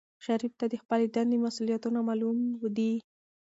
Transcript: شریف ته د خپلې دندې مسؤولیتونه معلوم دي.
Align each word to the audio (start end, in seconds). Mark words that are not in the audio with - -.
شریف 0.25 0.53
ته 0.59 0.65
د 0.71 0.75
خپلې 0.81 1.05
دندې 1.15 1.37
مسؤولیتونه 1.45 1.99
معلوم 2.07 2.37
دي. 2.77 2.91